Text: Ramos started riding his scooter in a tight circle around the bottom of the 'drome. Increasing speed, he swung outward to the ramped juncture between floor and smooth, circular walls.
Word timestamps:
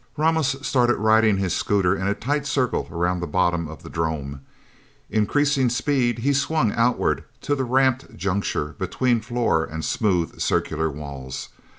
Ramos 0.17 0.55
started 0.65 0.95
riding 0.95 1.37
his 1.37 1.53
scooter 1.55 1.95
in 1.95 2.07
a 2.07 2.15
tight 2.15 2.47
circle 2.47 2.87
around 2.89 3.19
the 3.19 3.27
bottom 3.27 3.67
of 3.67 3.83
the 3.83 3.87
'drome. 3.89 4.41
Increasing 5.11 5.69
speed, 5.69 6.17
he 6.17 6.33
swung 6.33 6.71
outward 6.71 7.23
to 7.41 7.53
the 7.53 7.65
ramped 7.65 8.17
juncture 8.17 8.73
between 8.79 9.21
floor 9.21 9.63
and 9.63 9.85
smooth, 9.85 10.39
circular 10.39 10.89
walls. 10.89 11.49